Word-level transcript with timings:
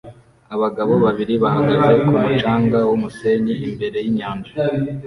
Abagabo 0.55 0.93
babiri 1.05 1.33
bahagaze 1.43 1.93
ku 2.01 2.09
mucanga 2.21 2.77
wumusenyi 2.89 3.53
imbere 3.67 3.97
yinyanja 4.05 4.53